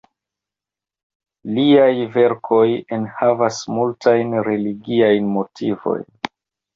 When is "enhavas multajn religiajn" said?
2.97-5.29